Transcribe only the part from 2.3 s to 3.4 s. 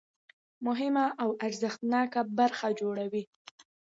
برخه جوړوي.